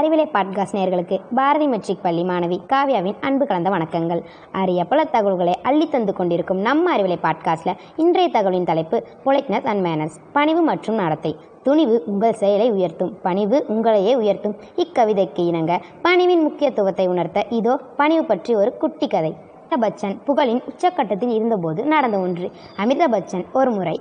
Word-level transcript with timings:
Arivalai 0.00 0.28
podcast 0.34 0.76
நேர்களுக்கு 0.76 1.20
Bharathi 1.34 1.66
matric 1.66 2.02
பள்ளி 2.02 2.22
மாணவி 2.22 2.58
காவ்யாவின் 2.66 3.14
அன்பு 3.20 3.46
கலந்த 3.46 3.70
வணக்கங்கள். 3.70 4.22
அரிய 4.52 4.84
பல 4.84 5.04
தகவல்களை 5.04 5.54
அள்ளி 5.62 5.88
தந்து 5.88 6.12
கொண்டிருக்கும் 6.12 6.58
நம்ம 6.58 6.96
அறிவிலை 6.96 7.18
பாட்காஸ்டில் 7.22 7.76
இன்றைய 7.96 8.30
தகவலின் 8.32 8.64
தலைப்பு 8.64 9.04
பொலைட்னஸ் 9.24 9.64
அண்ட் 9.64 9.86
மேனர்ஸ் 9.86 10.18
பணிவு 10.32 10.60
மற்றும் 10.60 10.94
நடத்தை. 10.94 11.36
துணிவு 11.62 12.02
உங்கள் 12.06 12.32
செயலை 12.32 12.70
உயர்த்தும் 12.70 13.18
பணிவு 13.22 13.64
உங்களையே 13.68 14.14
உயர்த்தும். 14.14 14.56
இக்கவிதைக்கு 14.76 15.46
இணங்க 15.46 15.80
பணிவின் 16.02 16.42
முக்கியத்துவத்தை 16.42 17.06
உணர்த்த 17.06 17.46
இதோ 17.50 17.80
பணிவு 17.96 18.24
பற்றி 18.24 18.54
ஒரு 18.54 18.76
குட்டி 18.76 19.08
கதை. 19.08 19.34
அமிதாப் 19.70 19.82
பச்சன் 19.82 20.18
புகழின் 20.26 20.62
உச்சக்கட்டத்தில் 20.68 21.34
இருந்தபோது 21.34 21.84
நடந்த 21.84 22.18
ஒன்று. 22.18 22.50
அமிதாப் 22.76 23.12
பச்சன் 23.12 23.44
ஒரு 23.52 23.70
முறை 23.70 24.00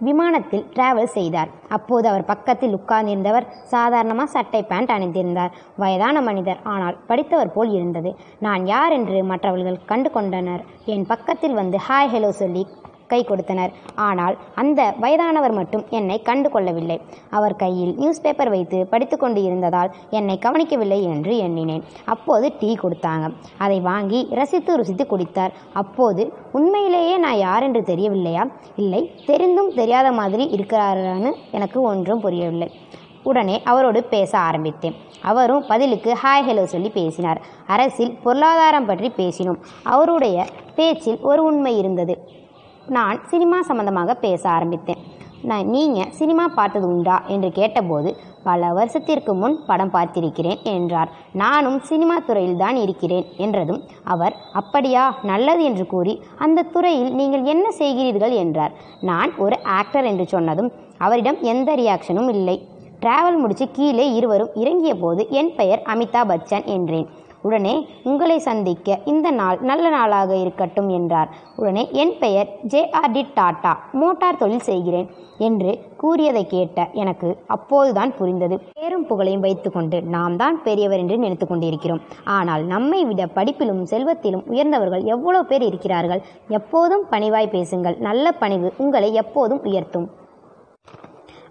விமானத்தில் 0.00 0.64
டிராவல் 0.74 1.14
செய்தார். 1.16 1.50
அப்போது 1.68 2.08
அவர் 2.08 2.24
பக்கத்தில் 2.24 2.76
உட்கார்ந்திருந்தவர் 2.78 3.48
சாதாரணமாக 3.64 4.30
சட்டை 4.30 4.62
பேண்ட் 4.62 4.90
அணிந்திருந்தார். 4.90 5.54
வயதான 5.76 6.20
மனிதர் 6.20 6.60
ஆனால் 6.74 6.98
படித்தவர் 7.06 7.54
போல் 7.54 7.72
இருந்தது. 7.72 8.12
நான் 8.40 8.66
யார்? 8.66 8.92
என்று 8.92 9.18
மற்றவர்கள் 9.24 9.84
கண்டு 9.86 10.10
கொண்டனர் 10.10 10.64
என் 10.84 11.06
பக்கத்தில் 11.06 11.54
வந்து 11.54 11.78
ஹாய் 11.88 12.12
ஹலோ 12.12 12.30
சொல்லி 12.42 12.64
கை 13.12 13.20
கொடுத்தனர். 13.30 13.72
ஆனால் 14.08 14.36
அந்த 14.62 14.80
வயதானவர் 15.04 15.54
மட்டும் 15.58 15.84
என்னை 15.98 16.18
கண்டு 16.28 16.48
கொள்ளவில்லை. 16.54 16.98
அவர் 17.38 17.56
கையில் 17.62 17.92
நியூஸ் 18.00 18.22
பேப்பர் 18.24 18.52
வைத்து 18.54 18.80
படித்து 18.92 19.18
கொண்டு 19.22 19.42
இருந்ததால் 19.48 19.92
என்னை 20.18 20.36
கவனிக்கவில்லை 20.46 21.00
என்று 21.12 21.34
எண்ணினேன். 21.46 21.84
அப்போது 22.14 22.48
டீ 22.60 22.70
கொடுத்தாங்க. 22.82 23.28
அதை 23.66 23.78
வாங்கி 23.90 24.22
ரசித்து 24.40 24.78
ருசித்து 24.80 25.06
குடித்தார். 25.12 25.54
அப்போது 25.82 26.24
உண்மையிலேயே 26.58 27.16
நான் 27.26 27.42
யார் 27.46 27.66
என்று 27.68 27.82
தெரியவில்லையா? 27.92 28.44
இல்லை 28.84 29.02
தெரிந்தும் 29.28 29.74
தெரியாத 29.80 30.08
மாதிரி 30.20 30.46
இருக்கிறாரான்னு 30.56 31.32
எனக்கு 31.58 31.78
ஒன்றும் 31.92 32.24
புரியவில்லை. 32.26 32.70
உடனே 33.30 33.54
அவரோடு 33.70 34.00
பேச 34.12 34.32
ஆரம்பித்தேன். 34.48 34.94
அவரும் 35.30 35.64
பதிலுக்கு 35.70 36.10
ஹாய் 36.22 36.44
ஹலோ 36.46 36.62
சொல்லி 36.74 36.90
பேசினார். 36.90 37.40
அரசில் 37.74 38.12
பொருளாதாரம் 38.22 38.86
பற்றி 38.90 39.08
பேசினோம். 39.18 39.58
அவருடைய 39.94 40.46
பேச்சில் 40.78 41.18
ஒரு 41.30 41.40
உண்மை 41.48 41.72
இருந்தது. 41.80 42.14
நான் 42.96 43.18
சினிமா 43.30 43.58
சம்பந்தமாக 43.68 44.14
பேச 44.24 44.42
ஆரம்பித்தேன். 44.54 45.00
நான் 45.50 45.66
நீங்கள் 45.74 46.10
சினிமா 46.18 46.44
பார்த்தது 46.56 46.86
உண்டா 46.92 47.16
என்று 47.34 47.48
கேட்டபோது 47.58 48.10
பல 48.46 48.70
வருஷத்திற்கு 48.78 49.32
முன் 49.40 49.54
படம் 49.68 49.92
பார்த்திருக்கிறேன் 49.94 50.60
என்றார். 50.72 51.10
நானும் 51.42 51.78
சினிமா 51.90 52.16
துறையில் 52.28 52.60
தான் 52.62 52.78
இருக்கிறேன் 52.84 53.26
என்றதும் 53.44 53.80
அவர் 54.14 54.34
அப்படியா 54.60 55.04
நல்லது 55.30 55.62
என்று 55.70 55.86
கூறி 55.94 56.14
அந்த 56.46 56.66
துறையில் 56.74 57.12
நீங்கள் 57.20 57.46
என்ன 57.54 57.66
செய்கிறீர்கள் 57.80 58.34
என்றார். 58.42 58.74
நான் 59.10 59.32
ஒரு 59.44 59.58
ஆக்டர் 59.78 60.08
என்று 60.12 60.26
சொன்னதும் 60.34 60.70
அவரிடம் 61.06 61.40
எந்த 61.52 61.70
ரியாக்ஷனும் 61.82 62.30
இல்லை. 62.36 62.58
டிராவல் 63.04 63.40
முடித்து 63.42 63.66
கீழே 63.78 64.06
இருவரும் 64.18 64.54
இறங்கிய 64.62 64.94
போது 65.02 65.22
என் 65.40 65.52
பெயர் 65.58 65.84
அமிதாப் 65.92 66.30
பச்சன் 66.30 66.66
என்றேன். 66.76 67.08
உடனே 67.42 67.74
உங்களை 68.10 68.38
சந்திக்க 68.48 68.98
இந்த 69.12 69.28
நாள் 69.40 69.58
நல்ல 69.70 69.84
நாளாக 69.94 70.30
இருக்கட்டும் 70.44 70.90
என்றார். 70.98 71.30
உடனே 71.56 71.82
என் 72.02 72.14
பெயர் 72.22 72.50
J 72.72 72.82
R 73.00 73.12
D 73.16 73.22
Tata 73.38 73.72
motor 74.00 74.40
தொழில் 74.42 74.68
செய்கிறேன் 74.68 75.08
என்று 75.46 75.70
கூறியதை 76.00 76.42
கேட்ட 76.46 76.88
எனக்கு 77.02 77.28
அப்போதுதான் 77.56 78.12
புரிந்தது. 78.18 78.56
பேரும் 78.78 79.06
புகழையும் 79.10 79.44
வைத்துக்கொண்டு 79.46 79.98
நாம் 80.14 80.36
தான் 80.42 80.56
பெரியவர் 80.66 81.02
என்று 81.02 81.18
நினைத்து 81.24 81.46
கொண்டிருக்கிறோம். 81.46 82.02
ஆனால் 82.36 82.64
நம்மை 82.74 83.00
விட 83.10 83.24
படிப்பிலும் 83.38 83.82
செல்வத்திலும் 83.92 84.46
உயர்ந்தவர்கள் 84.52 85.04
எவ்வளோ 85.14 85.42
பேர் 85.50 85.66
இருக்கிறார்கள்? 85.70 86.24
எப்போதும் 86.58 87.06
பணிவாய் 87.14 87.54
பேசுங்கள். 87.56 87.98
நல்ல 88.08 88.32
பணிவு 88.42 88.70
உங்களை 88.84 89.10
எப்போதும் 89.22 89.62
உயர்த்தும். 89.70 90.08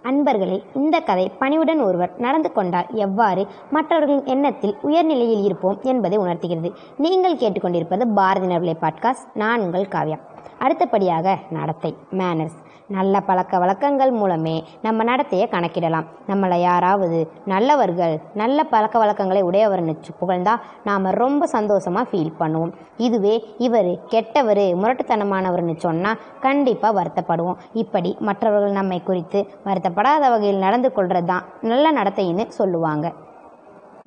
அன்பர்களே 0.04 0.64
இந்த 0.74 1.00
கதை 1.00 1.32
பணிவுடன் 1.40 1.80
ஒருவர் 1.80 2.14
நடந்து 2.18 2.52
கொண்டால் 2.52 2.86
எவ்வாறு 2.92 3.48
மற்றவர்களின் 3.72 4.26
எண்ணத்தில் 4.26 4.78
உயர்நிலையில் 4.82 5.44
இருப்போம் 5.44 5.80
என்பதை 5.84 6.18
உணர்த்துகிறது. 6.18 6.72
நீங்கள் 6.98 7.36
கேட்டுக்கொண்டிருப்பது 7.36 8.14
பாரதி 8.14 8.48
நர்வலை 8.48 8.76
பாட்காஸ்ட் 8.82 9.28
நான் 9.34 9.62
உங்கள் 9.62 9.88
காவ்யா. 9.92 10.18
அடுத்தபடியாக 10.64 11.38
நடத்தை 11.58 11.94
மேனர்ஸ் 12.22 12.60
நல்ல 12.96 13.16
பழக்க 13.28 13.58
வழக்கங்கள் 13.62 14.12
மூலமே 14.20 14.54
நம்ம 14.86 15.04
நடத்தையை 15.10 15.46
கணக்கிடலாம். 15.52 16.08
நம்மளை 16.30 16.58
யாராவது 16.62 17.20
நல்லவர்கள் 17.52 18.16
நல்ல 18.42 18.64
பழக்க 18.72 18.96
வழக்கங்களை 19.02 19.42
உடையவர்னு 19.50 19.96
புகழ்ந்தா 20.22 20.54
நாம் 20.88 21.06
ரொம்ப 21.22 21.50
சந்தோஷமாக 21.56 22.10
ஃபீல் 22.12 22.34
பண்ணுவோம். 22.42 22.74
இதுவே 23.08 23.36
இவர் 23.68 23.92
கெட்டவர் 24.14 24.64
முரட்டுத்தனமானவர்னு 24.82 25.78
சொன்னால் 25.86 26.22
கண்டிப்பாக 26.48 26.98
வருத்தப்படுவோம். 27.00 27.62
இப்படி 27.84 28.12
மற்றவர்கள் 28.30 28.78
நம்மை 28.82 29.02
குறித்து 29.10 29.42
வருத்தப்படாத 29.70 30.24
வகையில் 30.36 30.64
நடந்து 30.68 30.92
கொள்கிறது 30.98 31.32
தான் 31.34 31.48
நல்ல 31.72 31.92
நடத்தைன்னு 32.02 32.46
சொல்லுவாங்க. 32.62 33.08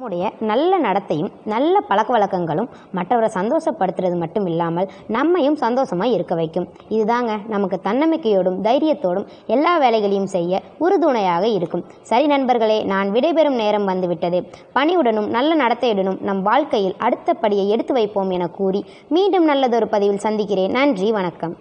நம்முடைய 0.03 0.29
நல்ல 0.51 0.79
நடத்தையும் 0.85 1.29
நல்ல 1.53 1.75
பழக்க 1.89 2.11
வழக்கங்களும் 2.15 2.69
மற்றவரை 2.97 3.29
சந்தோஷப்படுத்துறது 3.37 4.17
மட்டும் 4.23 4.47
இல்லாமல் 4.53 4.89
நம்மையும் 5.17 5.59
சந்தோஷமாக 5.63 6.15
இருக்க 6.15 6.35
வைக்கும். 6.41 6.67
இதுதாங்க 6.97 7.35
நமக்கு 7.53 7.77
தன்னம்பிக்கையோடும் 7.87 8.59
தைரியத்தோடும் 8.67 9.29
எல்லா 9.57 9.75
வேலைகளையும் 9.85 10.29
செய்ய 10.35 10.62
உறுதுணையாக 10.87 11.45
இருக்கும். 11.59 11.85
சரி 12.11 12.27
நண்பர்களே 12.35 12.79
நான் 12.93 13.12
விடைபெறும் 13.17 13.61
நேரம் 13.62 13.89
வந்துவிட்டது. 13.93 14.41
பணியுடனும் 14.79 15.31
நல்ல 15.37 15.61
நடத்தையுடனும் 15.62 16.21
நம் 16.31 16.43
வாழ்க்கையில் 16.51 16.99
அடுத்த 17.09 17.37
படியை 17.45 17.69
எடுத்து 17.77 17.95
வைப்போம் 18.01 18.35
என 18.39 18.51
கூறி 18.59 18.83
மீண்டும் 19.17 19.49
நல்லதொரு 19.53 19.89
பதிவில் 19.95 20.25
சந்திக்கிறேன். 20.27 20.77
நன்றி 20.81 21.11
வணக்கம். 21.21 21.57